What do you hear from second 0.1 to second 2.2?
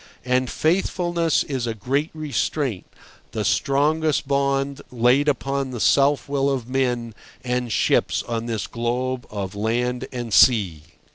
And faithfulness is a great